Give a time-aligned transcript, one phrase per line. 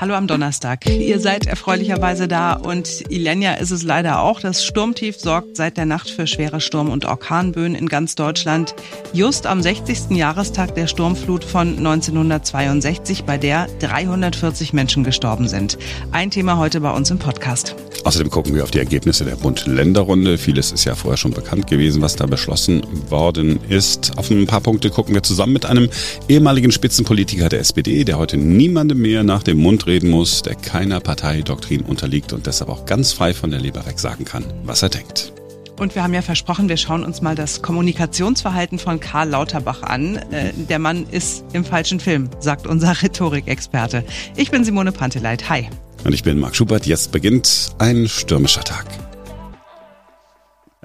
[0.00, 0.86] Hallo am Donnerstag.
[0.88, 4.40] Ihr seid erfreulicherweise da und Ilenia ist es leider auch.
[4.40, 8.74] Das Sturmtief sorgt seit der Nacht für schwere Sturm- und Orkanböen in ganz Deutschland.
[9.12, 10.16] Just am 60.
[10.16, 15.76] Jahrestag der Sturmflut von 1962, bei der 340 Menschen gestorben sind.
[16.12, 17.76] Ein Thema heute bei uns im Podcast.
[18.02, 20.38] Außerdem gucken wir auf die Ergebnisse der Bund-Länder-Runde.
[20.38, 24.12] Vieles ist ja vorher schon bekannt gewesen, was da beschlossen worden ist.
[24.16, 25.90] Auf ein paar Punkte gucken wir zusammen mit einem
[26.26, 31.00] ehemaligen Spitzenpolitiker der SPD, der heute niemandem mehr nach dem Mund reden muss, der keiner
[31.00, 34.88] Parteidoktrin unterliegt und deshalb auch ganz frei von der Leber weg sagen kann, was er
[34.88, 35.32] denkt.
[35.80, 40.16] Und wir haben ja versprochen, wir schauen uns mal das Kommunikationsverhalten von Karl Lauterbach an.
[40.30, 44.04] Äh, der Mann ist im falschen Film, sagt unser Rhetorikexperte.
[44.36, 45.48] Ich bin Simone Panteleit.
[45.48, 45.68] Hi.
[46.04, 46.86] Und ich bin Marc Schubert.
[46.86, 48.86] Jetzt beginnt ein stürmischer Tag.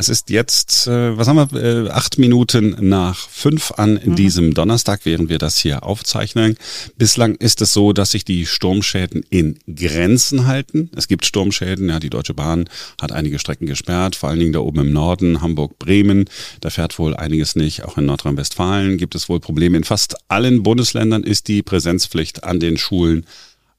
[0.06, 4.16] Es ist jetzt, äh, was haben wir, äh, acht Minuten nach fünf an mhm.
[4.16, 6.58] diesem Donnerstag, während wir das hier aufzeichnen.
[6.96, 10.92] Bislang ist es so, dass sich die Sturmschäden in Grenzen halten.
[10.96, 12.70] Es gibt Sturmschäden, ja, die Deutsche Bahn
[13.02, 16.26] hat einige Strecken gesperrt, vor allen Dingen da oben im Norden, Hamburg, Bremen.
[16.62, 17.84] Da fährt wohl einiges nicht.
[17.84, 19.76] Auch in Nordrhein-Westfalen gibt es wohl Probleme.
[19.76, 23.26] In fast allen Bundesländern ist die Präsenzpflicht an den Schulen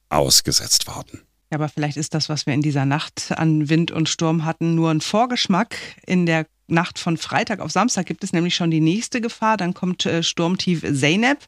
[0.09, 1.21] ausgesetzt worden.
[1.51, 4.75] Ja, aber vielleicht ist das, was wir in dieser Nacht an Wind und Sturm hatten,
[4.75, 5.77] nur ein Vorgeschmack.
[6.05, 9.57] In der Nacht von Freitag auf Samstag gibt es nämlich schon die nächste Gefahr.
[9.57, 11.39] Dann kommt äh, Sturmtief Zeynep,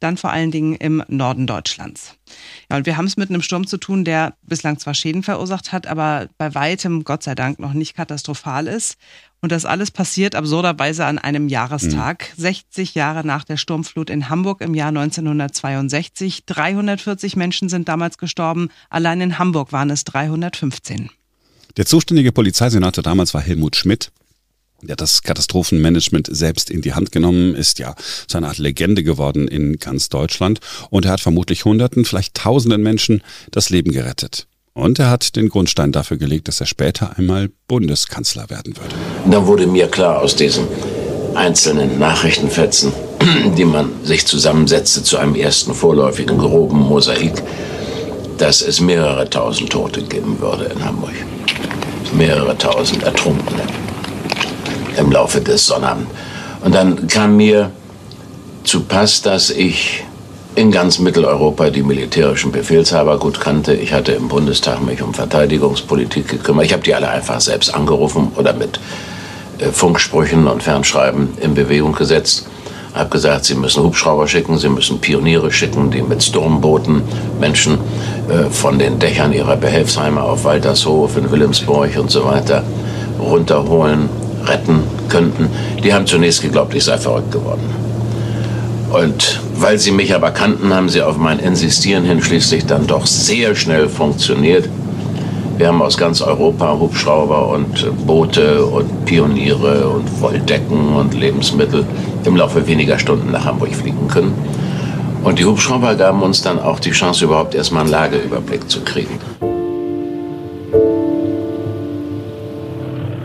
[0.00, 2.16] dann vor allen Dingen im Norden Deutschlands.
[2.70, 5.72] Ja, und wir haben es mit einem Sturm zu tun, der bislang zwar Schäden verursacht
[5.72, 8.96] hat, aber bei weitem, Gott sei Dank, noch nicht katastrophal ist.
[9.44, 12.40] Und das alles passiert absurderweise an einem Jahrestag, mhm.
[12.40, 16.46] 60 Jahre nach der Sturmflut in Hamburg im Jahr 1962.
[16.46, 18.70] 340 Menschen sind damals gestorben.
[18.88, 21.10] Allein in Hamburg waren es 315.
[21.76, 24.12] Der zuständige Polizeisenator damals war Helmut Schmidt.
[24.80, 29.04] Der hat das Katastrophenmanagement selbst in die Hand genommen, ist ja zu einer Art Legende
[29.04, 34.46] geworden in ganz Deutschland und er hat vermutlich Hunderten, vielleicht Tausenden Menschen das Leben gerettet.
[34.74, 38.94] Und er hat den Grundstein dafür gelegt, dass er später einmal Bundeskanzler werden würde.
[39.30, 40.66] Da wurde mir klar aus diesen
[41.34, 42.92] einzelnen Nachrichtenfetzen,
[43.56, 47.40] die man sich zusammensetzte zu einem ersten vorläufigen groben Mosaik,
[48.38, 51.14] dass es mehrere tausend Tote geben würde in Hamburg.
[52.12, 53.62] Mehrere tausend Ertrunkene
[54.96, 56.10] im Laufe des Sonnabends.
[56.64, 57.70] Und dann kam mir
[58.64, 60.04] zu Pass, dass ich
[60.56, 63.74] in ganz Mitteleuropa die militärischen Befehlshaber gut kannte.
[63.74, 66.66] Ich hatte im Bundestag mich um Verteidigungspolitik gekümmert.
[66.66, 68.78] Ich habe die alle einfach selbst angerufen oder mit
[69.58, 72.46] äh, Funksprüchen und Fernschreiben in Bewegung gesetzt.
[72.94, 77.02] Habe gesagt, sie müssen Hubschrauber schicken, sie müssen Pioniere schicken, die mit Sturmbooten
[77.40, 77.78] Menschen
[78.28, 82.62] äh, von den Dächern ihrer Behelfsheime auf Waltershof in Wilhelmsburg und so weiter
[83.18, 84.08] runterholen,
[84.46, 85.48] retten könnten.
[85.82, 87.62] Die haben zunächst geglaubt, ich sei verrückt geworden.
[88.92, 93.06] Und weil sie mich aber kannten, haben sie auf mein Insistieren hin schließlich dann doch
[93.06, 94.68] sehr schnell funktioniert.
[95.56, 101.86] Wir haben aus ganz Europa Hubschrauber und Boote und Pioniere und Wolldecken und Lebensmittel
[102.24, 104.34] im Laufe weniger Stunden nach Hamburg fliegen können.
[105.22, 109.18] Und die Hubschrauber gaben uns dann auch die Chance, überhaupt erstmal einen Lageüberblick zu kriegen.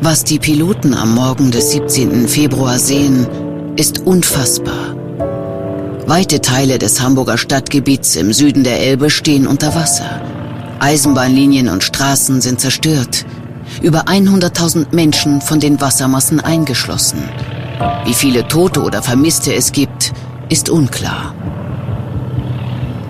[0.01, 2.28] Was die Piloten am Morgen des 17.
[2.28, 3.28] Februar sehen,
[3.75, 4.89] ist unfassbar.
[6.09, 10.20] Weite Teile des Hamburger Stadtgebiets im Süden der Elbe stehen unter Wasser.
[10.80, 13.28] Eisenbahnlinien und Straßen sind zerstört.
[13.84, 17.20] Über 100.000 Menschen von den Wassermassen eingeschlossen.
[18.06, 20.12] Wie viele Tote oder Vermisste es gibt,
[20.50, 21.36] ist unklar.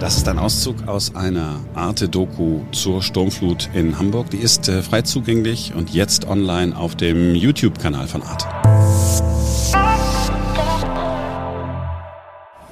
[0.02, 4.30] Das ist ein Auszug aus einer Arte-Doku zur Sturmflut in Hamburg.
[4.31, 8.46] Die ist äh, frei zugänglich und jetzt online auf dem YouTube-Kanal von Arte.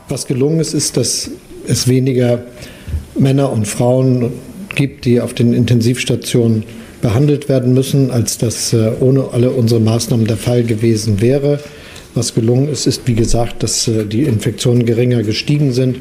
[0.10, 1.30] Was gelungen ist, ist, dass
[1.68, 2.44] es weniger
[3.20, 4.32] Männer und Frauen
[4.76, 6.64] gibt, die auf den Intensivstationen
[7.02, 11.60] behandelt werden müssen, als das äh, ohne alle unsere Maßnahmen der Fall gewesen wäre.
[12.16, 16.00] Was gelungen ist, ist, wie gesagt, dass äh, die Infektionen geringer gestiegen sind.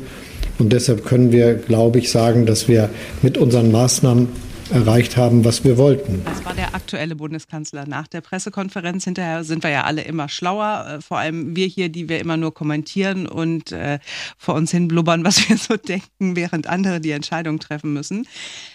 [0.58, 2.88] Und deshalb können wir, glaube ich, sagen, dass wir
[3.22, 4.28] mit unseren Maßnahmen
[4.70, 6.22] erreicht haben, was wir wollten.
[6.24, 7.86] Das war der aktuelle Bundeskanzler.
[7.86, 11.88] Nach der Pressekonferenz hinterher sind wir ja alle immer schlauer, äh, vor allem wir hier,
[11.88, 13.98] die wir immer nur kommentieren und äh,
[14.38, 18.26] vor uns hin blubbern, was wir so denken, während andere die Entscheidung treffen müssen.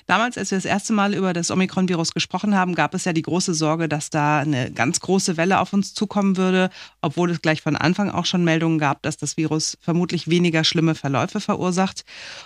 [0.07, 3.21] Damals, als wir das erste Mal über das Omikron-Virus gesprochen haben, gab es ja die
[3.21, 6.69] große Sorge, dass da eine ganz große Welle auf uns zukommen würde,
[7.01, 10.95] obwohl es gleich von Anfang auch schon Meldungen gab, dass das Virus vermutlich weniger schlimme
[10.95, 12.03] Verläufe verursacht.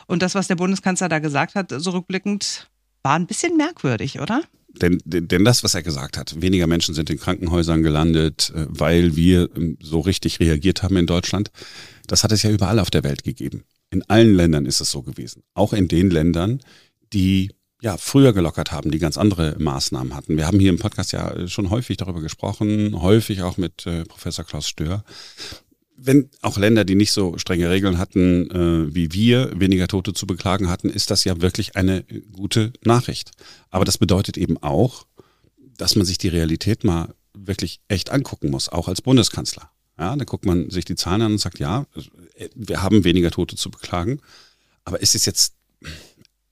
[0.07, 2.67] Und das, was der Bundeskanzler da gesagt hat, so rückblickend,
[3.05, 4.41] war ein bisschen merkwürdig, oder?
[4.67, 9.15] Denn, denn das, was er gesagt hat, weniger Menschen sind in Krankenhäusern gelandet, äh, weil
[9.15, 11.51] wir ähm, so richtig reagiert haben in Deutschland,
[12.07, 13.63] das hat es ja überall auf der Welt gegeben.
[13.91, 15.43] In allen Ländern ist es so gewesen.
[15.53, 16.59] Auch in den Ländern,
[17.13, 20.37] die ja, früher gelockert haben, die ganz andere Maßnahmen hatten.
[20.37, 24.43] Wir haben hier im Podcast ja schon häufig darüber gesprochen, häufig auch mit äh, Professor
[24.43, 25.05] Klaus Stör.
[25.97, 30.27] Wenn auch Länder, die nicht so strenge Regeln hatten äh, wie wir, weniger Tote zu
[30.27, 32.03] beklagen hatten, ist das ja wirklich eine
[32.33, 33.31] gute Nachricht.
[33.69, 35.05] Aber das bedeutet eben auch,
[35.77, 39.71] dass man sich die Realität mal wirklich echt angucken muss, auch als Bundeskanzler.
[39.97, 41.85] Ja, dann guckt man sich die Zahlen an und sagt, ja,
[42.53, 44.19] wir haben weniger Tote zu beklagen.
[44.83, 45.55] Aber ist es jetzt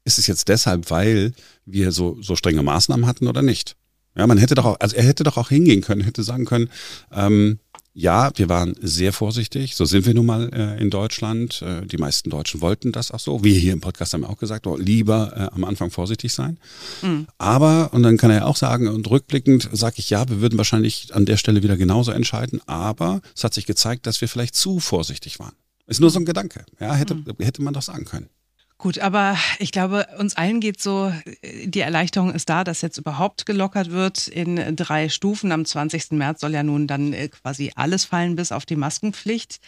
[0.05, 1.33] ist es jetzt deshalb, weil
[1.65, 3.75] wir so, so strenge Maßnahmen hatten oder nicht?
[4.15, 6.69] Ja, man hätte doch auch, also er hätte doch auch hingehen können, hätte sagen können,
[7.11, 7.59] ähm,
[7.95, 11.61] ja, wir waren sehr vorsichtig, so sind wir nun mal äh, in Deutschland.
[11.61, 13.43] Äh, die meisten Deutschen wollten das auch so.
[13.43, 16.57] Wir hier im Podcast haben auch gesagt, oh, lieber äh, am Anfang vorsichtig sein.
[17.03, 17.27] Mhm.
[17.37, 20.57] Aber, und dann kann er ja auch sagen, und rückblickend sage ich, ja, wir würden
[20.57, 24.55] wahrscheinlich an der Stelle wieder genauso entscheiden, aber es hat sich gezeigt, dass wir vielleicht
[24.55, 25.53] zu vorsichtig waren.
[25.85, 26.65] Ist nur so ein Gedanke.
[26.79, 27.25] Ja, hätte, mhm.
[27.39, 28.29] hätte man doch sagen können.
[28.77, 31.13] Gut, aber ich glaube, uns allen geht so,
[31.63, 35.51] die Erleichterung ist da, dass jetzt überhaupt gelockert wird in drei Stufen.
[35.51, 36.11] Am 20.
[36.11, 39.59] März soll ja nun dann äh, quasi alles fallen, bis auf die Maskenpflicht.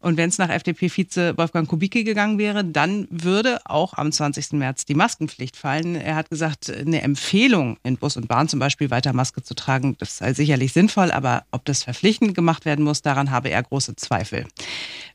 [0.00, 4.52] Und wenn es nach FDP-Vize Wolfgang Kubicki gegangen wäre, dann würde auch am 20.
[4.52, 5.94] März die Maskenpflicht fallen.
[5.94, 9.96] Er hat gesagt, eine Empfehlung in Bus und Bahn zum Beispiel weiter Maske zu tragen,
[9.98, 13.94] das sei sicherlich sinnvoll, aber ob das verpflichtend gemacht werden muss, daran habe er große
[13.96, 14.46] Zweifel.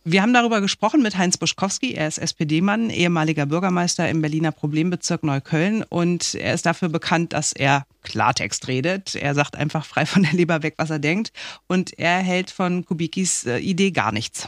[0.06, 1.94] Wir haben darüber gesprochen mit Heinz Buschkowski.
[1.94, 7.52] Er ist SPD-Mann, ehemaliger Bürgermeister im Berliner Problembezirk Neukölln und er ist dafür bekannt, dass
[7.52, 9.16] er Klartext redet.
[9.16, 11.34] Er sagt einfach frei von der Leber weg, was er denkt
[11.68, 14.48] und er hält von Kubikis äh, Idee gar nichts.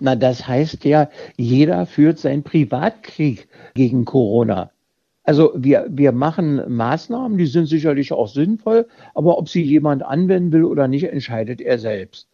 [0.00, 4.70] Na, das heißt ja, jeder führt seinen Privatkrieg gegen Corona.
[5.24, 10.52] Also wir, wir machen Maßnahmen, die sind sicherlich auch sinnvoll, aber ob sie jemand anwenden
[10.52, 12.28] will oder nicht, entscheidet er selbst.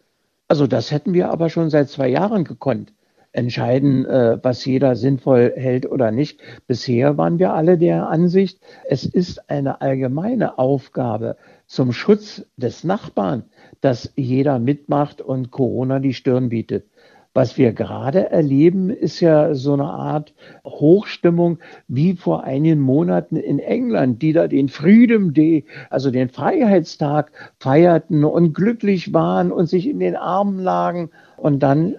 [0.50, 2.92] Also das hätten wir aber schon seit zwei Jahren gekonnt.
[3.30, 6.40] Entscheiden, äh, was jeder sinnvoll hält oder nicht.
[6.66, 8.58] Bisher waren wir alle der Ansicht,
[8.88, 11.36] es ist eine allgemeine Aufgabe
[11.66, 13.44] zum Schutz des Nachbarn,
[13.80, 16.89] dass jeder mitmacht und Corona die Stirn bietet.
[17.32, 20.34] Was wir gerade erleben, ist ja so eine Art
[20.64, 27.30] Hochstimmung wie vor einigen Monaten in England, die da den Freedom Day, also den Freiheitstag
[27.60, 31.94] feierten und glücklich waren und sich in den Armen lagen und dann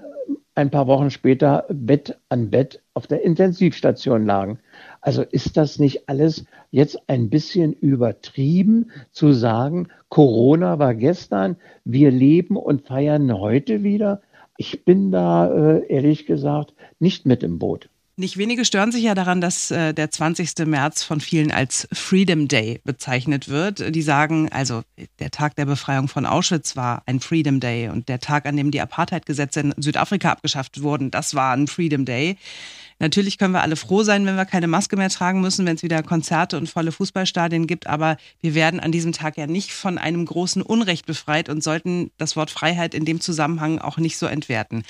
[0.54, 4.60] ein paar Wochen später Bett an Bett auf der Intensivstation lagen.
[5.00, 11.56] Also ist das nicht alles jetzt ein bisschen übertrieben zu sagen, Corona war gestern,
[11.86, 14.22] wir leben und feiern heute wieder?
[14.57, 17.89] Ich bin da äh, ehrlich gesagt nicht mit im Boot.
[18.18, 20.68] Nicht wenige stören sich ja daran, dass äh, der 20.
[20.68, 23.95] März von vielen als Freedom Day bezeichnet wird.
[23.95, 24.83] Die sagen, also
[25.19, 28.69] der Tag der Befreiung von Auschwitz war ein Freedom Day und der Tag, an dem
[28.69, 32.38] die Apartheid-Gesetze in Südafrika abgeschafft wurden, das war ein Freedom Day.
[33.01, 35.81] Natürlich können wir alle froh sein, wenn wir keine Maske mehr tragen müssen, wenn es
[35.81, 37.88] wieder Konzerte und volle Fußballstadien gibt.
[37.88, 42.12] Aber wir werden an diesem Tag ja nicht von einem großen Unrecht befreit und sollten
[42.19, 44.83] das Wort Freiheit in dem Zusammenhang auch nicht so entwerten.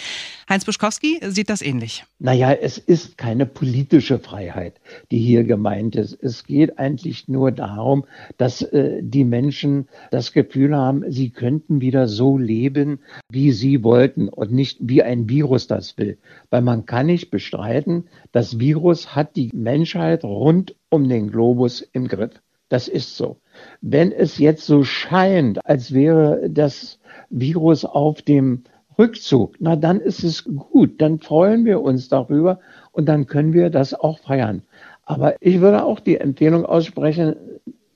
[0.50, 2.04] Heinz Buschkowski sieht das ähnlich.
[2.20, 6.22] Naja, es ist keine politische Freiheit, die hier gemeint ist.
[6.22, 8.04] Es geht eigentlich nur darum,
[8.38, 13.00] dass äh, die Menschen das Gefühl haben, sie könnten wieder so leben,
[13.30, 16.18] wie sie wollten und nicht wie ein Virus das will.
[16.50, 18.01] Weil man kann nicht bestreiten,
[18.32, 22.42] das Virus hat die Menschheit rund um den Globus im Griff.
[22.70, 23.38] Das ist so.
[23.82, 27.00] Wenn es jetzt so scheint, als wäre das
[27.30, 28.64] Virus auf dem
[28.98, 32.60] Rückzug, na dann ist es gut, dann freuen wir uns darüber
[32.92, 34.64] und dann können wir das auch feiern.
[35.04, 37.36] Aber ich würde auch die Empfehlung aussprechen,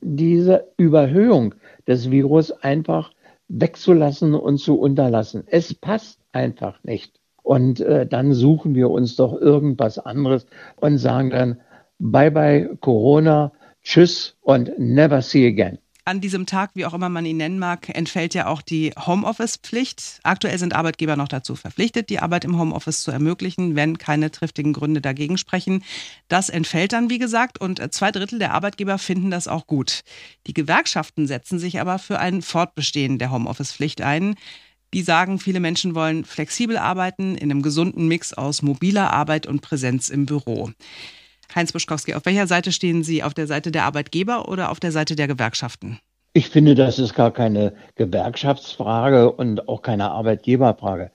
[0.02, 1.56] diese Überhöhung
[1.88, 3.12] des Virus einfach
[3.48, 5.44] wegzulassen und zu unterlassen.
[5.48, 7.20] Es passt einfach nicht.
[7.46, 10.48] Und äh, dann suchen wir uns doch irgendwas anderes
[10.78, 11.60] und sagen dann,
[12.00, 13.52] bye bye Corona,
[13.84, 15.78] tschüss und never see again.
[16.08, 20.22] An diesem Tag, wie auch immer man ihn nennen mag, entfällt ja auch die Homeoffice-Pflicht.
[20.24, 24.74] Aktuell sind Arbeitgeber noch dazu verpflichtet, die Arbeit im Homeoffice zu ermöglichen, wenn keine triftigen
[24.74, 25.84] Gründe dagegen sprechen.
[26.28, 30.02] Das entfällt dann, wie gesagt, und zwei Drittel der Arbeitgeber finden das auch gut.
[30.48, 34.36] Die Gewerkschaften setzen sich aber für ein Fortbestehen der Homeoffice-Pflicht ein.
[34.94, 39.62] Die sagen, viele Menschen wollen flexibel arbeiten in einem gesunden Mix aus mobiler Arbeit und
[39.62, 40.72] Präsenz im Büro.
[41.54, 43.24] Heinz Buschkowski, auf welcher Seite stehen Sie?
[43.24, 46.00] Auf der Seite der Arbeitgeber oder auf der Seite der Gewerkschaften?
[46.34, 51.12] Ich finde, das ist gar keine Gewerkschaftsfrage und auch keine Arbeitgeberfrage.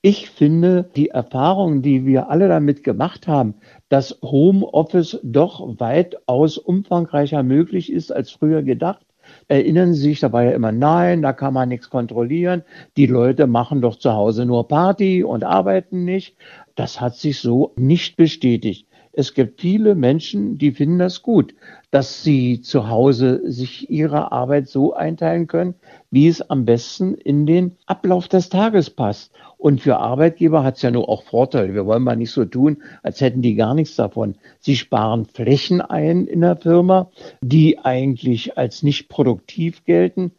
[0.00, 3.54] Ich finde, die Erfahrung, die wir alle damit gemacht haben,
[3.88, 9.06] dass Homeoffice doch weitaus umfangreicher möglich ist als früher gedacht,
[9.48, 12.62] erinnern sich, da war ja immer, nein, da kann man nichts kontrollieren.
[12.96, 16.36] Die Leute machen doch zu Hause nur Party und arbeiten nicht.
[16.74, 18.86] Das hat sich so nicht bestätigt.
[19.14, 21.54] Es gibt viele Menschen, die finden das gut,
[21.90, 25.74] dass sie zu Hause sich ihre Arbeit so einteilen können,
[26.10, 29.32] wie es am besten in den Ablauf des Tages passt.
[29.58, 31.74] Und für Arbeitgeber hat es ja nur auch Vorteile.
[31.74, 34.36] Wir wollen mal nicht so tun, als hätten die gar nichts davon.
[34.60, 37.10] Sie sparen Flächen ein in der Firma,
[37.42, 40.32] die eigentlich als nicht produktiv gelten.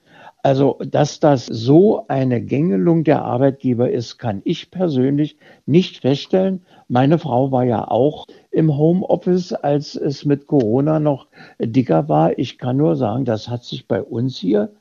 [0.45, 6.65] Also, dass das so eine Gängelung der Arbeitgeber ist, kann ich persönlich nicht feststellen.
[6.89, 11.27] Meine Frau war ja auch im Homeoffice, als es mit Corona noch
[11.59, 12.37] dicker war.
[12.37, 14.73] Ich kann nur sagen, das hat sich bei uns hier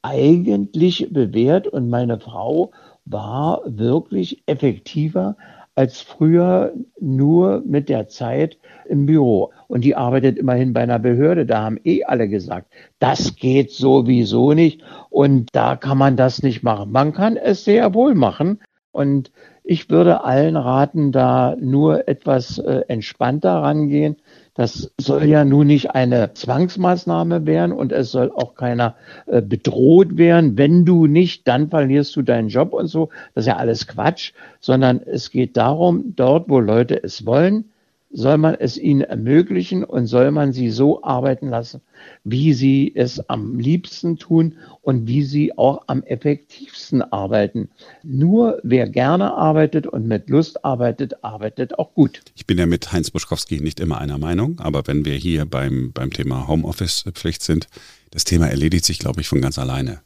[0.00, 2.70] eigentlich bewährt und meine Frau
[3.04, 5.36] war wirklich effektiver
[5.80, 9.50] als früher nur mit der Zeit im Büro.
[9.66, 11.46] Und die arbeitet immerhin bei einer Behörde.
[11.46, 16.62] Da haben eh alle gesagt, das geht sowieso nicht und da kann man das nicht
[16.62, 16.92] machen.
[16.92, 18.60] Man kann es sehr wohl machen.
[18.92, 19.32] Und
[19.64, 24.16] ich würde allen raten, da nur etwas äh, entspannter rangehen.
[24.54, 30.16] Das soll ja nun nicht eine Zwangsmaßnahme werden und es soll auch keiner äh, bedroht
[30.16, 30.58] werden.
[30.58, 33.10] Wenn du nicht, dann verlierst du deinen Job und so.
[33.34, 37.70] Das ist ja alles Quatsch, sondern es geht darum, dort, wo Leute es wollen,
[38.12, 41.80] soll man es ihnen ermöglichen und soll man sie so arbeiten lassen,
[42.24, 47.70] wie sie es am liebsten tun und wie sie auch am effektivsten arbeiten.
[48.02, 52.22] Nur wer gerne arbeitet und mit Lust arbeitet, arbeitet auch gut.
[52.34, 55.92] Ich bin ja mit Heinz Buschkowski nicht immer einer Meinung, aber wenn wir hier beim,
[55.92, 57.68] beim Thema Homeoffice-Pflicht sind,
[58.10, 60.00] das Thema erledigt sich, glaube ich, von ganz alleine.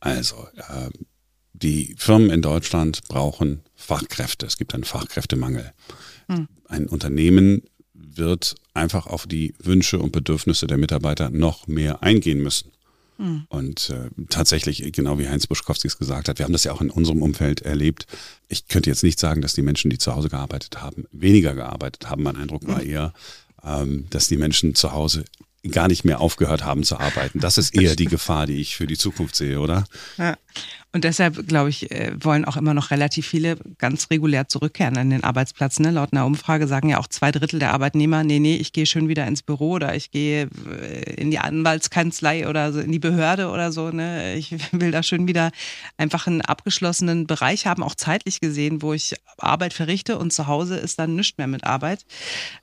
[0.00, 0.88] Also, äh,
[1.52, 4.46] die Firmen in Deutschland brauchen Fachkräfte.
[4.46, 5.72] Es gibt einen Fachkräftemangel.
[6.28, 6.48] Hm.
[6.68, 7.62] Ein Unternehmen
[7.94, 12.72] wird einfach auf die Wünsche und Bedürfnisse der Mitarbeiter noch mehr eingehen müssen.
[13.18, 13.44] Hm.
[13.48, 16.80] Und äh, tatsächlich, genau wie Heinz Buschkowski es gesagt hat, wir haben das ja auch
[16.80, 18.06] in unserem Umfeld erlebt.
[18.48, 22.08] Ich könnte jetzt nicht sagen, dass die Menschen, die zu Hause gearbeitet haben, weniger gearbeitet
[22.08, 22.22] haben.
[22.22, 22.88] Mein Eindruck war hm.
[22.88, 23.12] eher,
[23.64, 25.24] ähm, dass die Menschen zu Hause
[25.70, 27.38] gar nicht mehr aufgehört haben zu arbeiten.
[27.38, 29.84] Das ist eher die Gefahr, die ich für die Zukunft sehe, oder?
[30.18, 30.36] Ja.
[30.94, 35.08] Und deshalb, glaube ich, äh, wollen auch immer noch relativ viele ganz regulär zurückkehren an
[35.08, 35.80] den Arbeitsplatz.
[35.80, 35.90] Ne?
[35.90, 39.08] Laut einer Umfrage sagen ja auch zwei Drittel der Arbeitnehmer, nee, nee, ich gehe schön
[39.08, 43.72] wieder ins Büro oder ich gehe äh, in die Anwaltskanzlei oder in die Behörde oder
[43.72, 43.90] so.
[43.90, 44.34] Ne?
[44.34, 45.50] Ich will da schön wieder
[45.96, 50.76] einfach einen abgeschlossenen Bereich haben, auch zeitlich gesehen, wo ich Arbeit verrichte und zu Hause
[50.76, 52.04] ist dann nichts mehr mit Arbeit.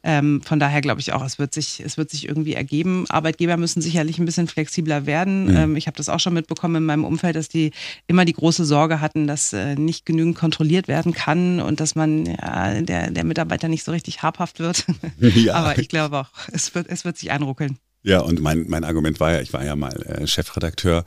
[0.03, 2.88] Ähm, von daher glaube ich auch, es wird, sich, es wird sich irgendwie ergeben.
[3.09, 5.45] Arbeitgeber müssen sicherlich ein bisschen flexibler werden.
[5.45, 5.57] Mhm.
[5.57, 7.71] Ähm, ich habe das auch schon mitbekommen in meinem Umfeld, dass die
[8.07, 11.95] immer immer die große Sorge hatten, dass äh, nicht genügend kontrolliert werden kann und dass
[11.95, 14.85] man ja, der, der Mitarbeiter nicht so richtig habhaft wird.
[15.39, 15.53] Ja.
[15.53, 17.77] Aber ich glaube auch, es wird, es wird sich einruckeln.
[18.03, 21.05] Ja, und mein, mein Argument war ja, ich war ja mal äh, Chefredakteur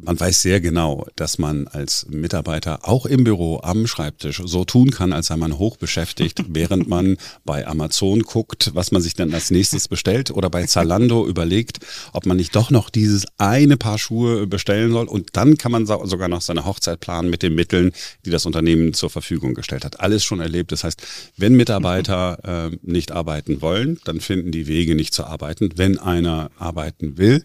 [0.00, 4.92] man weiß sehr genau, dass man als Mitarbeiter auch im Büro am Schreibtisch so tun
[4.92, 9.34] kann, als sei man hoch beschäftigt, während man bei Amazon guckt, was man sich dann
[9.34, 11.80] als nächstes bestellt oder bei Zalando überlegt,
[12.12, 15.86] ob man nicht doch noch dieses eine Paar Schuhe bestellen soll und dann kann man
[15.86, 17.90] sogar noch seine Hochzeit planen mit den Mitteln,
[18.24, 19.98] die das Unternehmen zur Verfügung gestellt hat.
[19.98, 20.70] Alles schon erlebt.
[20.70, 21.02] Das heißt,
[21.36, 25.70] wenn Mitarbeiter äh, nicht arbeiten wollen, dann finden die Wege nicht zu arbeiten.
[25.74, 27.42] Wenn einer arbeiten will,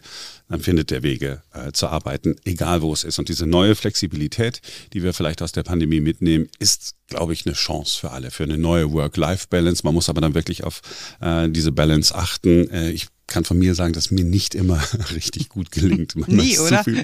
[0.49, 3.19] dann findet der Wege äh, zu arbeiten, egal wo es ist.
[3.19, 4.61] Und diese neue Flexibilität,
[4.93, 8.43] die wir vielleicht aus der Pandemie mitnehmen, ist, glaube ich, eine Chance für alle, für
[8.43, 9.81] eine neue Work-Life-Balance.
[9.83, 10.81] Man muss aber dann wirklich auf
[11.21, 12.69] äh, diese Balance achten.
[12.69, 14.83] Äh, ich kann von mir sagen, dass mir nicht immer
[15.15, 16.15] richtig gut gelingt.
[16.15, 16.83] Manchmal Nie, oder?
[16.83, 17.03] Viel,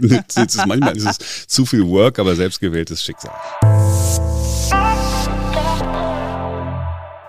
[0.67, 3.31] manchmal ist es zu viel Work, aber selbstgewähltes Schicksal.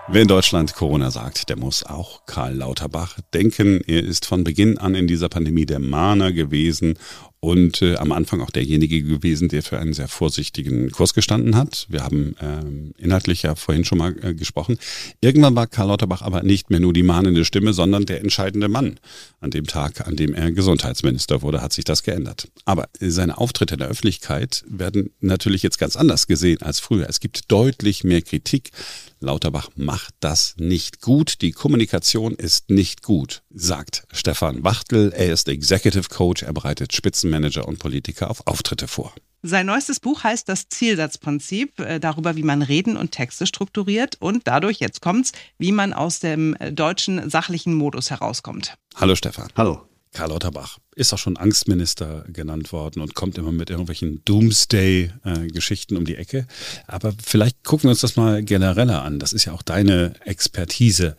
[0.07, 3.81] Wer in Deutschland Corona sagt, der muss auch Karl Lauterbach denken.
[3.85, 6.97] Er ist von Beginn an in dieser Pandemie der Mahner gewesen
[7.39, 11.85] und äh, am Anfang auch derjenige gewesen, der für einen sehr vorsichtigen Kurs gestanden hat.
[11.89, 14.77] Wir haben ähm, inhaltlich ja vorhin schon mal äh, gesprochen.
[15.21, 18.99] Irgendwann war Karl Lauterbach aber nicht mehr nur die mahnende Stimme, sondern der entscheidende Mann.
[19.39, 22.47] An dem Tag, an dem er Gesundheitsminister wurde, hat sich das geändert.
[22.65, 27.07] Aber seine Auftritte in der Öffentlichkeit werden natürlich jetzt ganz anders gesehen als früher.
[27.07, 28.71] Es gibt deutlich mehr Kritik.
[29.21, 31.41] Lauterbach macht das nicht gut.
[31.41, 35.13] Die Kommunikation ist nicht gut, sagt Stefan Wachtel.
[35.15, 36.43] Er ist Executive Coach.
[36.43, 39.13] Er bereitet Spitzen Manager und Politiker auf Auftritte vor.
[39.43, 44.47] Sein neuestes Buch heißt Das Zielsatzprinzip, äh, darüber, wie man Reden und Texte strukturiert und
[44.47, 48.75] dadurch, jetzt kommt's, wie man aus dem äh, deutschen sachlichen Modus herauskommt.
[48.95, 49.49] Hallo Stefan.
[49.55, 49.90] Hallo.
[50.13, 56.05] Karl Lauterbach ist auch schon Angstminister genannt worden und kommt immer mit irgendwelchen Doomsday-Geschichten um
[56.05, 56.47] die Ecke.
[56.87, 59.19] Aber vielleicht gucken wir uns das mal genereller an.
[59.19, 61.15] Das ist ja auch deine Expertise.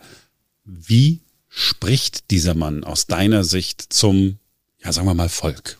[0.63, 4.37] Wie spricht dieser Mann aus deiner Sicht zum
[4.83, 5.77] ja, sagen wir mal, Volk?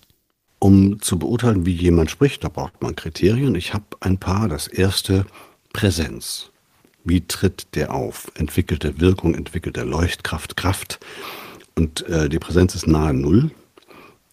[0.59, 3.53] Um zu beurteilen, wie jemand spricht, da braucht man Kriterien.
[3.55, 4.47] Ich habe ein paar.
[4.47, 5.25] Das erste,
[5.73, 6.49] Präsenz.
[7.03, 8.31] Wie tritt der auf?
[8.35, 10.99] Entwickelt er Wirkung, entwickelt er Leuchtkraft, Kraft?
[11.75, 13.51] Und äh, die Präsenz ist nahe Null.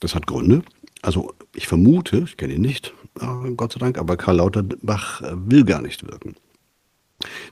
[0.01, 0.63] Das hat Gründe.
[1.03, 5.33] Also ich vermute, ich kenne ihn nicht, äh, Gott sei Dank, aber Karl Lauterbach äh,
[5.35, 6.37] will gar nicht wirken.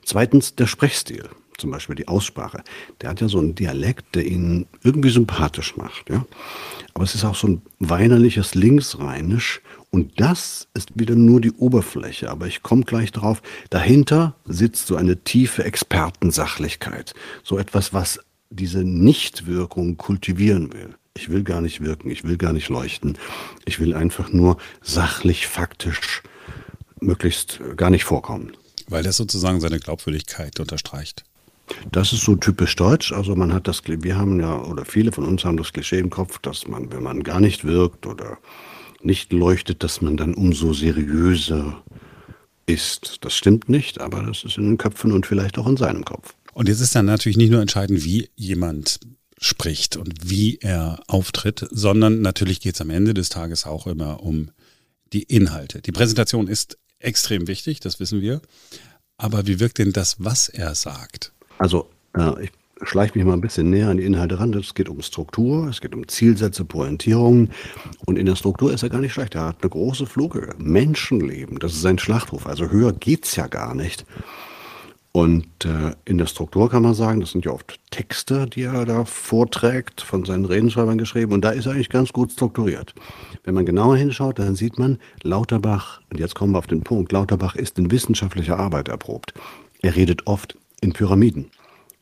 [0.03, 2.63] Zweitens der Sprechstil, zum Beispiel die Aussprache.
[3.01, 6.09] Der hat ja so einen Dialekt, der ihn irgendwie sympathisch macht.
[6.09, 6.25] Ja?
[6.93, 9.61] Aber es ist auch so ein weinerliches Linksrheinisch.
[9.91, 12.29] Und das ist wieder nur die Oberfläche.
[12.29, 13.41] Aber ich komme gleich drauf.
[13.69, 17.13] Dahinter sitzt so eine tiefe Expertensachlichkeit.
[17.43, 18.19] So etwas, was
[18.49, 20.95] diese Nichtwirkung kultivieren will.
[21.15, 23.17] Ich will gar nicht wirken, ich will gar nicht leuchten.
[23.65, 26.23] Ich will einfach nur sachlich, faktisch
[27.01, 28.53] möglichst gar nicht vorkommen.
[28.87, 31.23] Weil das sozusagen seine Glaubwürdigkeit unterstreicht.
[31.91, 33.11] Das ist so typisch deutsch.
[33.11, 36.09] Also man hat das, wir haben ja, oder viele von uns haben das Klischee im
[36.09, 38.39] Kopf, dass man, wenn man gar nicht wirkt oder
[39.01, 41.81] nicht leuchtet, dass man dann umso seriöser
[42.65, 43.17] ist.
[43.21, 46.33] Das stimmt nicht, aber das ist in den Köpfen und vielleicht auch in seinem Kopf.
[46.53, 48.99] Und jetzt ist dann natürlich nicht nur entscheidend, wie jemand
[49.39, 54.21] spricht und wie er auftritt, sondern natürlich geht es am Ende des Tages auch immer
[54.21, 54.51] um
[55.13, 55.81] die Inhalte.
[55.81, 58.41] Die Präsentation ist extrem wichtig, das wissen wir.
[59.17, 61.33] Aber wie wirkt denn das, was er sagt?
[61.57, 62.51] Also, äh, ich
[62.83, 64.53] schleiche mich mal ein bisschen näher an die Inhalte ran.
[64.53, 67.51] Es geht um Struktur, es geht um Zielsätze, Pointierungen.
[68.05, 69.35] Und in der Struktur ist er gar nicht schlecht.
[69.35, 70.53] Er hat eine große Flughöhe.
[70.57, 72.45] Menschenleben, das ist sein Schlachtruf.
[72.45, 74.05] Also höher geht es ja gar nicht.
[75.19, 78.85] Und äh, in der Struktur kann man sagen, das sind ja oft Texte, die er
[78.85, 81.33] da vorträgt, von seinen Redenschreibern geschrieben.
[81.33, 82.95] Und da ist er eigentlich ganz gut strukturiert.
[83.43, 87.11] Wenn man genauer hinschaut, dann sieht man, Lauterbach, und jetzt kommen wir auf den Punkt,
[87.11, 89.33] Lauterbach ist in wissenschaftlicher Arbeit erprobt.
[89.81, 91.51] Er redet oft in Pyramiden.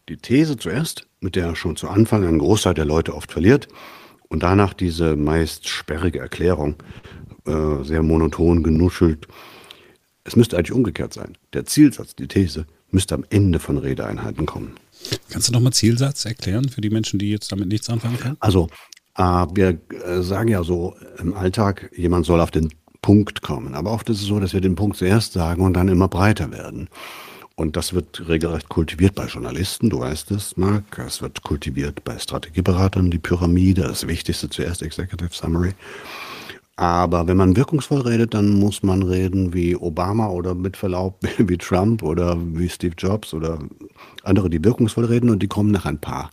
[0.10, 3.68] Die These zuerst, mit der er schon zu Anfang einen Großteil der Leute oft verliert,
[4.28, 6.76] und danach diese meist sperrige Erklärung,
[7.48, 9.28] äh, sehr monoton genuschelt.
[10.28, 11.38] Es müsste eigentlich umgekehrt sein.
[11.54, 14.76] Der Zielsatz, die These, müsste am Ende von Redeeinheiten kommen.
[15.30, 18.38] Kannst du nochmal Zielsatz erklären für die Menschen, die jetzt damit nichts anfangen können?
[18.42, 18.68] Also,
[19.16, 23.74] äh, wir äh, sagen ja so im Alltag, jemand soll auf den Punkt kommen.
[23.74, 26.52] Aber oft ist es so, dass wir den Punkt zuerst sagen und dann immer breiter
[26.52, 26.90] werden.
[27.56, 31.00] Und das wird regelrecht kultiviert bei Journalisten, du weißt es, Marc.
[31.00, 35.74] Es wird kultiviert bei Strategieberatern, die Pyramide, das Wichtigste zuerst, Executive Summary.
[36.78, 41.58] Aber wenn man wirkungsvoll redet, dann muss man reden wie Obama oder mit Verlaub wie
[41.58, 43.60] Trump oder wie Steve Jobs oder
[44.24, 46.30] andere, die wirkungsvoll reden und die kommen nach ein paar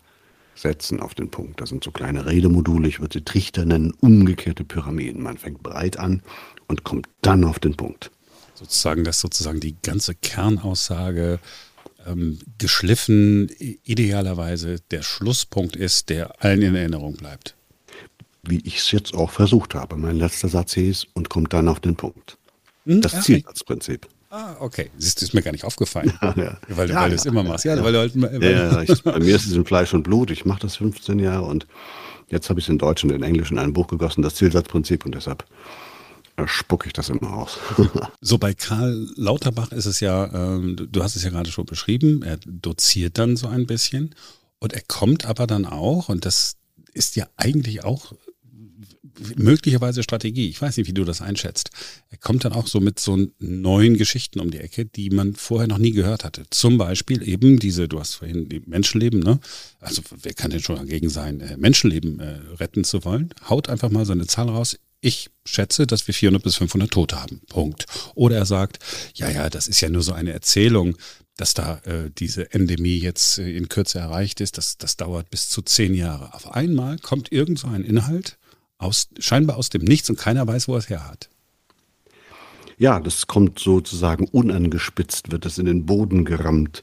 [0.55, 1.63] Sätzen auf den Punkt.
[1.63, 5.23] Das sind so kleine Redemodule, ich würde sie Trichter nennen, umgekehrte Pyramiden.
[5.23, 6.23] Man fängt breit an
[6.69, 8.11] und kommt dann auf den Punkt.
[8.55, 11.41] Sozusagen, dass sozusagen die ganze Kernaussage
[12.07, 17.57] ähm, geschliffen, idealerweise der Schlusspunkt ist, der allen in Erinnerung bleibt
[18.51, 19.97] wie ich es jetzt auch versucht habe.
[19.97, 22.39] Mein letzter Satz hieß und kommt dann auf den Punkt.
[22.87, 23.01] Hm?
[23.01, 24.09] Das Zielsatzprinzip.
[24.31, 24.91] Ah, okay.
[24.99, 26.13] Siehst du, ist mir gar nicht aufgefallen.
[26.23, 26.59] Ja, ja.
[26.69, 27.65] Weil, ja, weil du es immer machst.
[27.65, 30.31] Ja, weil du halt, weil ja, ich, bei mir ist es in Fleisch und Blut.
[30.31, 31.67] Ich mache das 15 Jahre und
[32.31, 35.07] jetzt habe ich es in Deutsch und in Englisch in ein Buch gegossen, das Zielsatzprinzip,
[35.07, 35.45] und deshalb
[36.37, 37.59] äh, spucke ich das immer aus.
[38.21, 42.23] so bei Karl Lauterbach ist es ja, äh, du hast es ja gerade schon beschrieben,
[42.23, 44.17] er doziert dann so ein bisschen
[44.59, 46.57] und er kommt aber dann auch, und das
[46.93, 48.13] ist ja eigentlich auch
[49.37, 50.49] möglicherweise Strategie.
[50.49, 51.71] Ich weiß nicht, wie du das einschätzt.
[52.11, 55.69] Er kommt dann auch so mit so neuen Geschichten um die Ecke, die man vorher
[55.69, 56.45] noch nie gehört hatte.
[56.51, 59.41] Zum Beispiel eben diese, du hast vorhin die Menschenleben, ne?
[59.81, 63.31] Also wer kann denn schon dagegen sein, äh, Menschenleben äh, retten zu wollen?
[63.49, 64.79] Haut einfach mal seine Zahl raus.
[65.01, 67.43] Ich schätze, dass wir 400 bis 500 Tote haben.
[67.49, 67.85] Punkt.
[68.15, 68.79] Oder er sagt,
[69.15, 70.97] ja, ja, das ist ja nur so eine Erzählung
[71.37, 75.49] dass da äh, diese Endemie jetzt äh, in Kürze erreicht ist, das, das dauert bis
[75.49, 76.33] zu zehn Jahre.
[76.35, 78.39] Auf einmal kommt irgend so ein Inhalt,
[78.79, 81.29] aus, scheinbar aus dem Nichts und keiner weiß, wo er es her hat.
[82.77, 86.83] Ja, das kommt sozusagen unangespitzt, wird es in den Boden gerammt.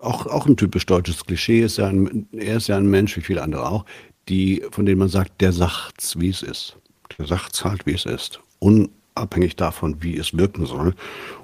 [0.00, 3.20] Auch, auch ein typisch deutsches Klischee ist ja ein, er ist ja ein Mensch, wie
[3.20, 3.84] viele andere auch,
[4.28, 6.76] die, von denen man sagt, der sagt's, wie es ist.
[7.18, 8.40] Der sagt's halt, wie es ist.
[8.58, 10.94] Unabhängig davon, wie es wirken soll.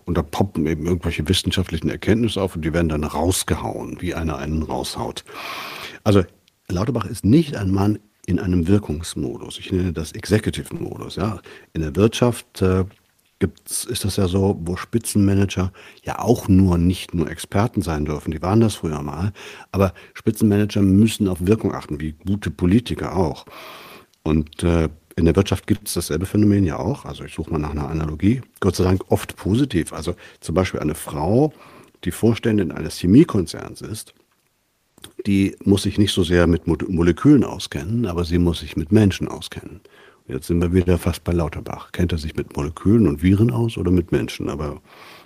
[0.05, 4.39] Und da poppen eben irgendwelche wissenschaftlichen Erkenntnisse auf und die werden dann rausgehauen, wie einer
[4.39, 5.25] einen raushaut.
[6.03, 6.25] Also
[6.69, 9.59] Lauterbach ist nicht ein Mann in einem Wirkungsmodus.
[9.59, 11.17] Ich nenne das Executive-Modus.
[11.17, 11.41] Ja.
[11.73, 12.85] In der Wirtschaft äh,
[13.39, 18.31] gibt's, ist das ja so, wo Spitzenmanager ja auch nur nicht nur Experten sein dürfen.
[18.31, 19.33] Die waren das früher mal.
[19.73, 23.47] Aber Spitzenmanager müssen auf Wirkung achten, wie gute Politiker auch.
[24.23, 27.05] Und äh, in der Wirtschaft gibt es dasselbe Phänomen ja auch.
[27.05, 28.41] Also ich suche mal nach einer Analogie.
[28.61, 29.93] Gott sei Dank oft positiv.
[29.93, 31.53] Also zum Beispiel eine Frau,
[32.05, 34.15] die Vorständin eines Chemiekonzerns ist,
[35.27, 39.29] die muss sich nicht so sehr mit Molekülen auskennen, aber sie muss sich mit Menschen
[39.29, 39.81] auskennen.
[40.27, 41.93] Jetzt sind wir wieder fast bei Lauterbach.
[41.93, 44.49] Kennt er sich mit Molekülen und Viren aus oder mit Menschen?
[44.49, 44.81] Aber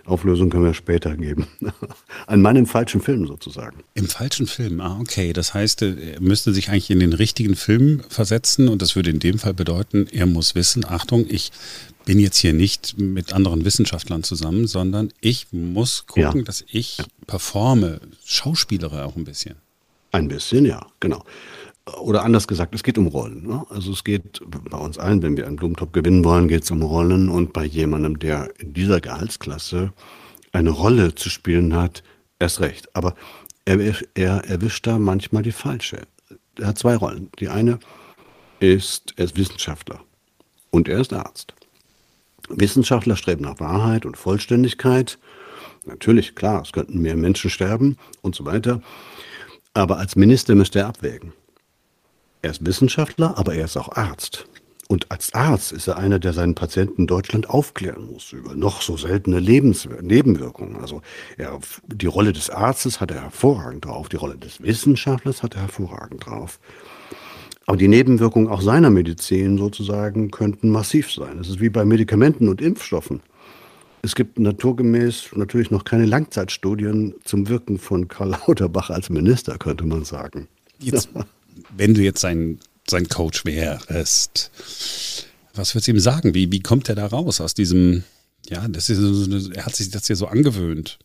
[0.05, 1.47] Auflösung können wir später geben.
[2.27, 3.85] Ein Mann im falschen Film sozusagen.
[3.95, 5.33] Im falschen Film, ah, okay.
[5.33, 9.21] Das heißt, er müsste sich eigentlich in den richtigen Film versetzen und das würde in
[9.21, 11.53] dem Fall bedeuten, er muss wissen, Achtung, ich
[12.05, 16.45] bin jetzt hier nicht mit anderen Wissenschaftlern zusammen, sondern ich muss gucken, ja.
[16.45, 19.57] dass ich performe, schauspielere auch ein bisschen.
[20.13, 21.25] Ein bisschen, ja, genau.
[22.01, 23.47] Oder anders gesagt, es geht um Rollen.
[23.47, 23.65] Ne?
[23.71, 26.83] Also es geht bei uns allen, wenn wir einen Blumentopf gewinnen wollen, geht es um
[26.83, 27.29] Rollen.
[27.29, 29.93] Und bei jemandem, der in dieser Gehaltsklasse
[30.53, 32.03] eine Rolle zu spielen hat,
[32.39, 32.95] erst recht.
[32.95, 33.15] Aber
[33.65, 36.03] er, er erwischt da manchmal die falsche.
[36.59, 37.31] Er hat zwei Rollen.
[37.39, 37.79] Die eine
[38.61, 40.01] ist, er ist Wissenschaftler
[40.71, 41.55] und er ist Arzt.
[42.49, 45.19] Wissenschaftler streben nach Wahrheit und Vollständigkeit.
[45.85, 48.83] Natürlich, klar, es könnten mehr Menschen sterben und so weiter.
[49.75, 51.33] Aber als Minister müsste er abwägen.
[52.43, 54.47] Er ist Wissenschaftler, aber er ist auch Arzt.
[54.89, 58.81] Und als Arzt ist er einer, der seinen Patienten in Deutschland aufklären muss über noch
[58.81, 60.77] so seltene Lebens Nebenwirkungen.
[60.77, 61.03] Also
[61.37, 65.63] er, die Rolle des Arztes hat er hervorragend drauf, die Rolle des Wissenschaftlers hat er
[65.63, 66.59] hervorragend drauf.
[67.67, 71.39] Aber die Nebenwirkungen auch seiner Medizin sozusagen könnten massiv sein.
[71.39, 73.21] Es ist wie bei Medikamenten und Impfstoffen.
[74.03, 79.85] Es gibt naturgemäß natürlich noch keine Langzeitstudien zum Wirken von Karl Lauterbach als Minister, könnte
[79.85, 80.49] man sagen.
[80.79, 81.09] Jetzt,
[81.77, 84.51] wenn du jetzt sein, sein Coach wärst,
[85.55, 86.35] was würdest du ihm sagen?
[86.35, 88.05] Wie, wie kommt er da raus aus diesem,
[88.49, 90.99] ja, das ist, er hat sich das ja so angewöhnt.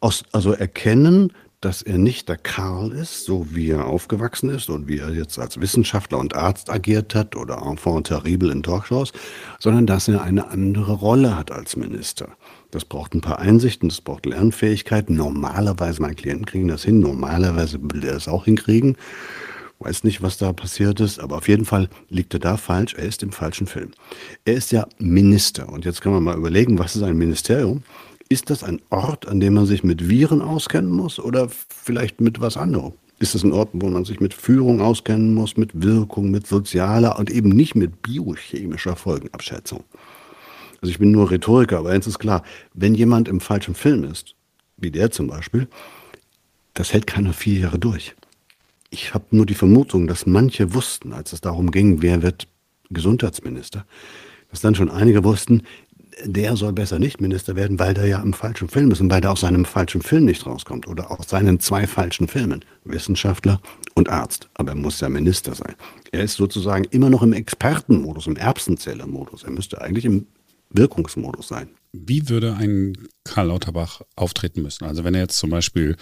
[0.00, 4.88] Aus, also erkennen, dass er nicht der Karl ist, so wie er aufgewachsen ist und
[4.88, 9.12] wie er jetzt als Wissenschaftler und Arzt agiert hat oder enfant terrible in Talkshows,
[9.60, 12.28] sondern dass er eine andere Rolle hat als Minister.
[12.72, 15.14] Das braucht ein paar Einsichten, das braucht Lernfähigkeiten.
[15.14, 18.96] Normalerweise, meine Klienten kriegen das hin, normalerweise will er es auch hinkriegen.
[19.78, 22.94] Weiß nicht, was da passiert ist, aber auf jeden Fall liegt er da falsch.
[22.94, 23.90] Er ist im falschen Film.
[24.44, 25.68] Er ist ja Minister.
[25.68, 27.82] Und jetzt kann man mal überlegen, was ist ein Ministerium?
[28.32, 32.40] Ist das ein Ort, an dem man sich mit Viren auskennen muss oder vielleicht mit
[32.40, 32.94] was anderem?
[33.18, 37.18] Ist es ein Ort, wo man sich mit Führung auskennen muss, mit Wirkung, mit sozialer
[37.18, 39.84] und eben nicht mit biochemischer Folgenabschätzung?
[40.80, 42.42] Also ich bin nur Rhetoriker, aber eins ist klar,
[42.72, 44.34] wenn jemand im falschen Film ist,
[44.78, 45.68] wie der zum Beispiel,
[46.72, 48.14] das hält keine vier Jahre durch.
[48.88, 52.48] Ich habe nur die Vermutung, dass manche wussten, als es darum ging, wer wird
[52.88, 53.84] Gesundheitsminister,
[54.50, 55.64] dass dann schon einige wussten,
[56.24, 59.20] der soll besser nicht Minister werden, weil der ja im falschen Film ist und weil
[59.20, 62.64] der aus seinem falschen Film nicht rauskommt oder aus seinen zwei falschen Filmen.
[62.84, 63.60] Wissenschaftler
[63.94, 64.48] und Arzt.
[64.54, 65.74] Aber er muss ja Minister sein.
[66.10, 69.44] Er ist sozusagen immer noch im Expertenmodus, im Erbsenzählermodus.
[69.44, 70.26] Er müsste eigentlich im
[70.70, 71.68] Wirkungsmodus sein.
[71.92, 74.84] Wie würde ein Karl Lauterbach auftreten müssen?
[74.84, 75.96] Also wenn er jetzt zum Beispiel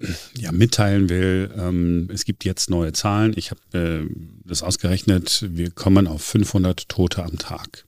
[0.00, 0.06] äh,
[0.38, 3.34] ja, mitteilen will, ähm, es gibt jetzt neue Zahlen.
[3.36, 7.84] Ich habe äh, das ausgerechnet, wir kommen auf 500 Tote am Tag.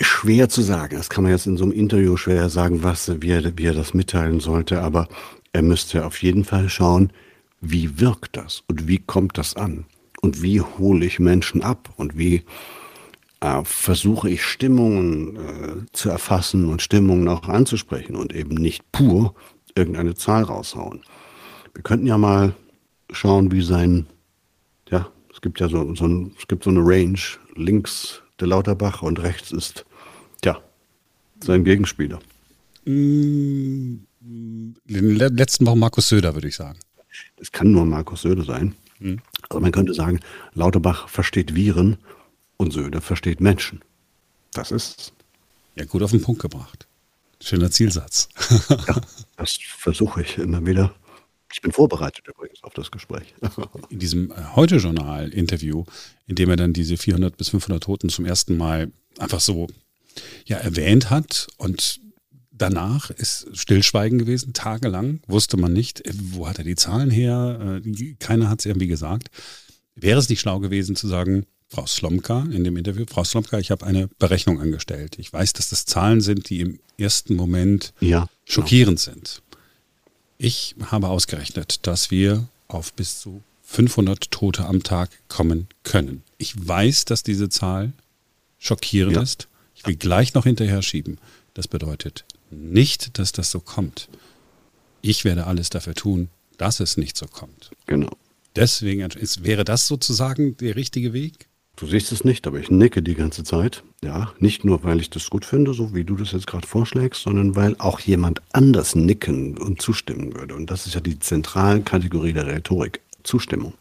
[0.00, 0.96] Schwer zu sagen.
[0.96, 3.74] Das kann man jetzt in so einem Interview schwer sagen, was, wie er, wie er
[3.74, 4.82] das mitteilen sollte.
[4.82, 5.08] Aber
[5.52, 7.12] er müsste auf jeden Fall schauen,
[7.60, 9.86] wie wirkt das und wie kommt das an
[10.20, 12.44] und wie hole ich Menschen ab und wie
[13.40, 19.34] äh, versuche ich Stimmungen äh, zu erfassen und Stimmungen auch anzusprechen und eben nicht pur
[19.74, 21.02] irgendeine Zahl raushauen.
[21.74, 22.54] Wir könnten ja mal
[23.12, 24.06] schauen, wie sein,
[24.90, 27.18] ja, es gibt ja so, so, ein, es gibt so eine Range,
[27.54, 29.84] links der Lauterbach und rechts ist,
[30.44, 30.60] ja,
[31.42, 32.18] sein Gegenspieler.
[32.84, 34.06] In
[34.86, 36.78] den letzten Wochen Markus Söder, würde ich sagen.
[37.38, 38.74] Es kann nur Markus Söder sein.
[38.98, 39.20] Mhm.
[39.48, 40.20] Also man könnte sagen,
[40.54, 41.96] Lauterbach versteht Viren
[42.56, 43.80] und Söder versteht Menschen.
[44.52, 45.12] Das ist
[45.74, 46.86] Ja, gut auf den Punkt gebracht.
[47.40, 48.28] Schöner Zielsatz.
[48.70, 49.00] ja,
[49.36, 50.94] das versuche ich immer wieder.
[51.52, 53.34] Ich bin vorbereitet übrigens auf das Gespräch.
[53.90, 55.84] In diesem äh, Heute-Journal-Interview,
[56.26, 59.68] in dem er dann diese 400 bis 500 Toten zum ersten Mal einfach so
[60.46, 62.00] ja, erwähnt hat und
[62.50, 67.80] danach ist Stillschweigen gewesen, tagelang, wusste man nicht, äh, wo hat er die Zahlen her,
[67.84, 69.28] äh, keiner hat es irgendwie gesagt.
[69.94, 73.70] Wäre es nicht schlau gewesen zu sagen, Frau Slomka in dem Interview, Frau Slomka, ich
[73.70, 75.18] habe eine Berechnung angestellt.
[75.18, 78.30] Ich weiß, dass das Zahlen sind, die im ersten Moment ja, genau.
[78.44, 79.14] schockierend genau.
[79.14, 79.42] sind.
[80.38, 86.22] Ich habe ausgerechnet, dass wir auf bis zu 500 Tote am Tag kommen können.
[86.38, 87.92] Ich weiß, dass diese Zahl
[88.58, 89.22] schockierend ja.
[89.22, 89.48] ist.
[89.74, 91.18] Ich will gleich noch hinterher schieben.
[91.54, 94.08] Das bedeutet nicht, dass das so kommt.
[95.02, 97.70] Ich werde alles dafür tun, dass es nicht so kommt.
[97.86, 98.16] Genau.
[98.54, 101.46] Deswegen ist, wäre das sozusagen der richtige Weg?
[101.76, 103.82] Du siehst es nicht, aber ich nicke die ganze Zeit.
[104.02, 107.22] Ja, nicht nur, weil ich das gut finde, so wie du das jetzt gerade vorschlägst,
[107.22, 110.54] sondern weil auch jemand anders nicken und zustimmen würde.
[110.54, 113.00] Und das ist ja die zentrale Kategorie der Rhetorik.
[113.24, 113.74] Zustimmung.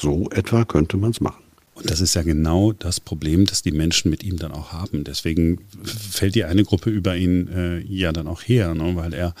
[0.00, 1.42] So etwa könnte man es machen.
[1.74, 5.04] Und das ist ja genau das Problem, das die Menschen mit ihm dann auch haben.
[5.04, 8.96] Deswegen fällt die eine Gruppe über ihn äh, ja dann auch her, ne?
[8.96, 9.34] weil er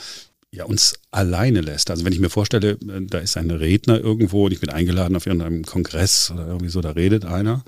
[0.56, 1.90] ja uns alleine lässt.
[1.90, 5.16] Also wenn ich mir vorstelle, äh, da ist ein Redner irgendwo und ich bin eingeladen
[5.16, 7.64] auf irgendeinem Kongress oder irgendwie so, da redet einer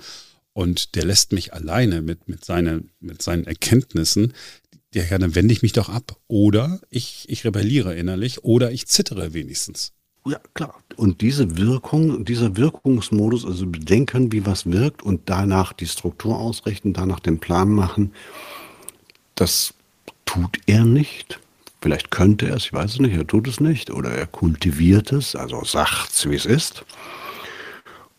[0.53, 4.33] und der lässt mich alleine mit, mit, seine, mit seinen Erkenntnissen,
[4.93, 6.17] ja, dann wende ich mich doch ab.
[6.27, 9.93] Oder ich, ich rebelliere innerlich oder ich zittere wenigstens.
[10.25, 10.83] Ja, klar.
[10.95, 16.93] Und diese Wirkung, dieser Wirkungsmodus, also bedenken, wie was wirkt und danach die Struktur ausrichten,
[16.93, 18.13] danach den Plan machen,
[19.35, 19.73] das
[20.25, 21.39] tut er nicht.
[21.81, 23.89] Vielleicht könnte er es, ich weiß es nicht, er tut es nicht.
[23.89, 26.83] Oder er kultiviert es, also sagt es, wie es ist.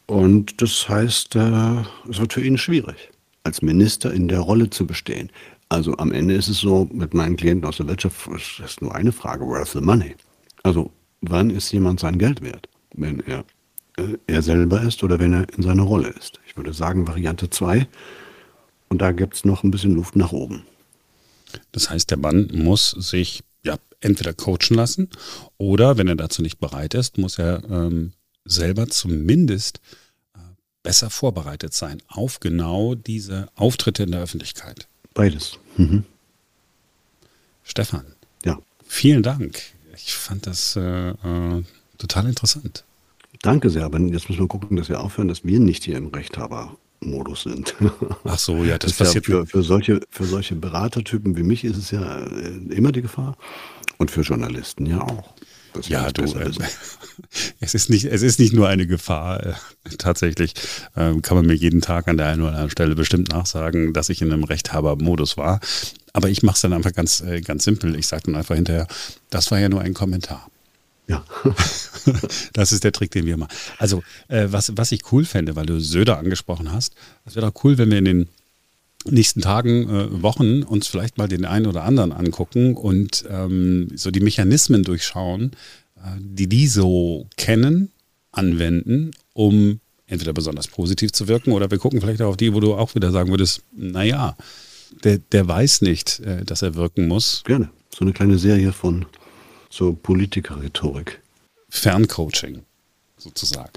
[0.07, 3.11] Und das heißt, äh, es wird für ihn schwierig,
[3.45, 5.31] als Minister in der Rolle zu bestehen.
[5.69, 8.29] Also am Ende ist es so, mit meinen Klienten aus der Wirtschaft,
[8.65, 10.17] ist nur eine Frage, where's the money?
[10.65, 12.69] Also wann ist jemand sein Geld wert?
[12.95, 13.45] Wenn er,
[13.99, 16.41] äh, er selber ist oder wenn er in seiner Rolle ist.
[16.47, 17.87] Ich würde sagen Variante 2.
[18.89, 20.65] Und da gibt es noch ein bisschen Luft nach oben.
[21.71, 23.45] Das heißt, der Mann muss sich
[24.01, 25.09] entweder coachen lassen
[25.59, 28.13] oder, wenn er dazu nicht bereit ist, muss er ähm,
[28.45, 29.81] selber zumindest
[30.35, 30.39] äh,
[30.83, 34.89] besser vorbereitet sein auf genau diese Auftritte in der Öffentlichkeit.
[35.15, 35.59] Beides.
[35.77, 36.05] Mhm.
[37.63, 38.05] Stefan.
[38.45, 38.59] Ja.
[38.87, 39.61] Vielen Dank.
[39.95, 41.63] Ich fand das äh, äh,
[41.99, 42.85] total interessant.
[43.43, 46.09] Danke sehr, aber jetzt müssen wir gucken, dass wir aufhören, dass wir nicht hier im
[46.09, 47.75] Rechthaber-Modus sind.
[48.25, 51.65] Ach so, ja, das, das passiert ja für, für, solche, für solche Beratertypen wie mich
[51.65, 53.37] ist es ja äh, immer die Gefahr
[54.01, 55.35] und für Journalisten ja auch.
[55.87, 56.51] Ja, du, äh,
[57.61, 59.47] es, ist nicht, es ist nicht nur eine Gefahr.
[59.47, 59.53] Äh,
[59.99, 60.55] tatsächlich
[60.97, 64.09] äh, kann man mir jeden Tag an der einen oder anderen Stelle bestimmt nachsagen, dass
[64.09, 65.61] ich in einem Rechthaber-Modus war.
[66.15, 67.95] Aber ich mache es dann einfach ganz, äh, ganz simpel.
[67.95, 68.89] Ich sage dann einfach hinterher,
[69.29, 70.51] das war ja nur ein Kommentar.
[71.07, 71.23] Ja.
[72.55, 73.53] das ist der Trick, den wir machen.
[73.79, 76.95] Also, äh, was, was ich cool fände, weil du Söder angesprochen hast,
[77.27, 78.29] es wäre doch cool, wenn wir in den
[79.05, 84.11] nächsten Tagen, äh, Wochen uns vielleicht mal den einen oder anderen angucken und ähm, so
[84.11, 85.53] die Mechanismen durchschauen,
[85.97, 87.91] äh, die die so kennen,
[88.33, 92.61] anwenden, um entweder besonders positiv zu wirken oder wir gucken vielleicht auch auf die, wo
[92.61, 94.37] du auch wieder sagen würdest, naja,
[95.05, 97.43] der, der weiß nicht, äh, dass er wirken muss.
[97.45, 97.71] Gerne.
[97.95, 99.07] So eine kleine Serie von
[99.69, 101.21] so Politiker-Rhetorik.
[101.69, 102.63] Ferncoaching,
[103.17, 103.71] sozusagen.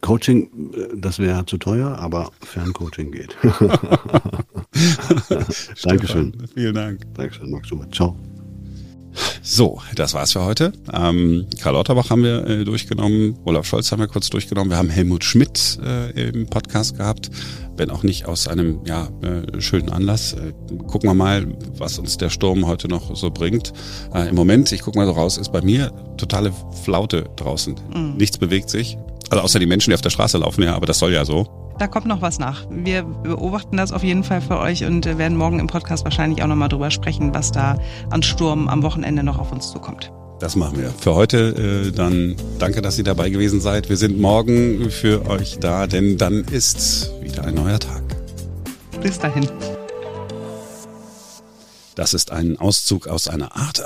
[0.00, 0.48] Coaching,
[0.96, 3.36] das wäre zu teuer, aber Ferncoaching geht.
[5.82, 6.32] Dankeschön.
[6.54, 7.00] Vielen Dank.
[7.14, 7.92] Dankeschön, Max Schumann.
[7.92, 8.16] Ciao.
[9.42, 10.72] So, das war's für heute.
[10.92, 14.88] Ähm, Karl Lauterbach haben wir äh, durchgenommen, Olaf Scholz haben wir kurz durchgenommen, wir haben
[14.88, 17.30] Helmut Schmidt äh, im Podcast gehabt,
[17.76, 20.32] wenn auch nicht aus einem ja, äh, schönen Anlass.
[20.32, 20.54] Äh,
[20.86, 23.74] gucken wir mal, was uns der Sturm heute noch so bringt.
[24.14, 26.50] Äh, Im Moment, ich gucke mal so raus, ist bei mir totale
[26.84, 27.74] Flaute draußen.
[27.94, 28.16] Mhm.
[28.16, 28.96] Nichts bewegt sich.
[29.32, 31.46] Also außer die Menschen, die auf der Straße laufen, ja, aber das soll ja so.
[31.78, 32.66] Da kommt noch was nach.
[32.68, 36.48] Wir beobachten das auf jeden Fall für euch und werden morgen im Podcast wahrscheinlich auch
[36.48, 37.78] nochmal drüber sprechen, was da
[38.10, 40.12] an Sturm am Wochenende noch auf uns zukommt.
[40.38, 40.90] Das machen wir.
[40.90, 43.88] Für heute äh, dann danke, dass ihr dabei gewesen seid.
[43.88, 48.02] Wir sind morgen für euch da, denn dann ist wieder ein neuer Tag.
[49.02, 49.48] Bis dahin.
[51.94, 53.82] Das ist ein Auszug aus einer Art.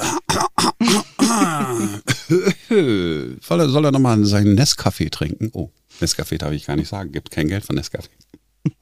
[3.40, 5.50] soll er nochmal seinen Nescafé trinken?
[5.52, 5.70] Oh.
[6.00, 7.12] Nescafé darf ich gar nicht sagen.
[7.12, 8.08] Gibt kein Geld von Nescafé.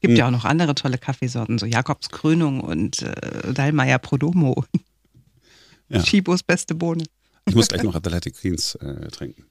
[0.00, 0.16] Gibt hm.
[0.16, 4.64] ja auch noch andere tolle Kaffeesorten, so Jakobskrönung und äh, Dallmayr Prodomo.
[5.88, 6.02] Ja.
[6.02, 7.04] Chibos beste Bohne.
[7.46, 9.44] Ich muss gleich noch Athletic Greens äh, trinken.